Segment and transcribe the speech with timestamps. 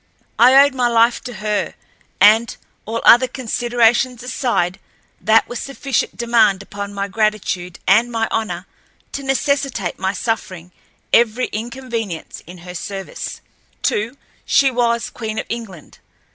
[0.39, 1.75] I owed my life to her,
[2.19, 2.57] and,
[2.87, 4.79] all other considerations aside,
[5.21, 8.65] that was sufficient demand upon my gratitude and my honor
[9.11, 10.71] to necessitate my suffering
[11.13, 13.41] every inconvenience in her service.
[13.83, 15.99] Too, she was queen of England.